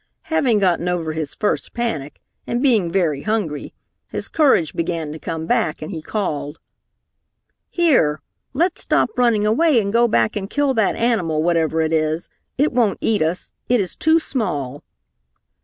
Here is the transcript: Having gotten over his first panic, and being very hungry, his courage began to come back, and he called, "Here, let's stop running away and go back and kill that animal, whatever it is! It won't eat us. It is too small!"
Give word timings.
Having 0.33 0.57
gotten 0.57 0.87
over 0.89 1.13
his 1.13 1.35
first 1.35 1.75
panic, 1.75 2.19
and 2.47 2.59
being 2.63 2.91
very 2.91 3.21
hungry, 3.21 3.71
his 4.07 4.29
courage 4.29 4.73
began 4.73 5.11
to 5.11 5.19
come 5.19 5.45
back, 5.45 5.79
and 5.79 5.91
he 5.91 6.01
called, 6.01 6.57
"Here, 7.69 8.19
let's 8.51 8.81
stop 8.81 9.11
running 9.15 9.45
away 9.45 9.79
and 9.79 9.93
go 9.93 10.07
back 10.07 10.35
and 10.35 10.49
kill 10.49 10.73
that 10.73 10.95
animal, 10.95 11.43
whatever 11.43 11.81
it 11.81 11.93
is! 11.93 12.29
It 12.57 12.71
won't 12.73 12.97
eat 12.99 13.21
us. 13.21 13.53
It 13.69 13.79
is 13.79 13.95
too 13.95 14.19
small!" 14.19 14.83